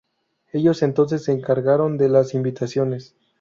[0.51, 3.15] Ellos entonces se encargaron de las invitaciones.